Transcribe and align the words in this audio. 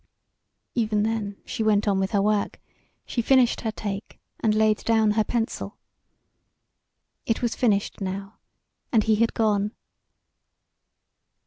Even 0.73 1.03
then 1.03 1.37
she 1.45 1.61
went 1.61 1.87
on 1.87 1.99
with 1.99 2.09
her 2.09 2.21
work; 2.23 2.59
she 3.05 3.21
finished 3.21 3.61
her 3.61 3.69
"take" 3.71 4.19
and 4.39 4.55
laid 4.55 4.77
down 4.83 5.11
her 5.11 5.23
pencil. 5.23 5.77
It 7.27 7.43
was 7.43 7.53
finished 7.55 8.01
now 8.01 8.39
and 8.91 9.03
he 9.03 9.17
had 9.17 9.35
gone. 9.35 9.73